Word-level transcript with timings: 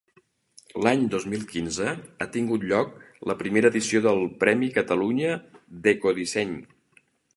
L'any 0.85 1.03
dos 1.15 1.25
mil 1.33 1.43
quinze 1.51 1.91
ha 1.91 2.27
tingut 2.37 2.65
lloc 2.71 2.95
la 3.33 3.35
primera 3.43 3.71
edició 3.75 4.01
del 4.07 4.25
Premi 4.45 4.71
Catalunya 4.79 5.37
d'Ecodisseny. 5.85 6.57